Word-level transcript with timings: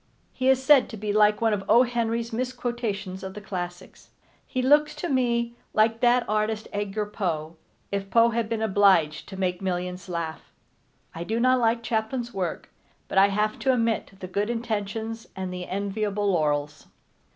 He 0.33 0.49
is 0.49 0.63
said 0.63 0.89
to 0.89 0.97
be 0.97 1.13
like 1.13 1.41
one 1.41 1.53
of 1.53 1.63
O. 1.69 1.83
Henry's 1.83 2.33
misquotations 2.33 3.21
of 3.21 3.35
the 3.35 3.39
classics. 3.39 4.09
He 4.47 4.59
looks 4.63 4.95
to 4.95 5.07
me 5.09 5.53
like 5.75 5.99
that 5.99 6.25
artist 6.27 6.67
Edgar 6.73 7.05
Poe, 7.05 7.55
if 7.91 8.09
Poe 8.09 8.29
had 8.29 8.49
been 8.49 8.63
obliged 8.63 9.29
to 9.29 9.37
make 9.37 9.61
millions 9.61 10.09
laugh. 10.09 10.51
I 11.13 11.23
do 11.23 11.39
not 11.39 11.59
like 11.59 11.83
Chaplin's 11.83 12.33
work, 12.33 12.71
but 13.07 13.19
I 13.19 13.27
have 13.27 13.59
to 13.59 13.71
admit 13.75 14.13
the 14.19 14.27
good 14.27 14.49
intentions 14.49 15.27
and 15.35 15.53
the 15.53 15.67
enviable 15.67 16.31
laurels. 16.31 16.87